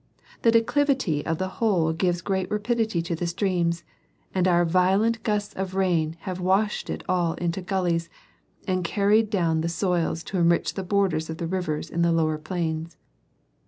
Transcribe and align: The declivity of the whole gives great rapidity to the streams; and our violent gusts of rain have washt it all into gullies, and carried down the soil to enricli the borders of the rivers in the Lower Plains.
The 0.41 0.49
declivity 0.49 1.23
of 1.27 1.37
the 1.37 1.47
whole 1.61 1.93
gives 1.93 2.23
great 2.23 2.49
rapidity 2.49 3.03
to 3.03 3.13
the 3.15 3.27
streams; 3.27 3.83
and 4.33 4.47
our 4.47 4.65
violent 4.65 5.21
gusts 5.21 5.53
of 5.53 5.75
rain 5.75 6.17
have 6.21 6.39
washt 6.39 6.89
it 6.89 7.03
all 7.07 7.35
into 7.35 7.61
gullies, 7.61 8.09
and 8.67 8.83
carried 8.83 9.29
down 9.29 9.61
the 9.61 9.69
soil 9.69 10.15
to 10.15 10.37
enricli 10.37 10.73
the 10.73 10.81
borders 10.81 11.29
of 11.29 11.37
the 11.37 11.45
rivers 11.45 11.87
in 11.91 12.01
the 12.01 12.11
Lower 12.11 12.39
Plains. 12.39 12.97